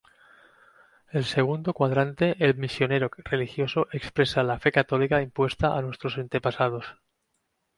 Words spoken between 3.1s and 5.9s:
religioso expresa la fe católica impuesta a